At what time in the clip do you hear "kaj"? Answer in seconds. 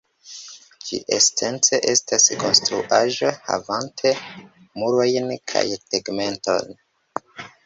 5.53-5.65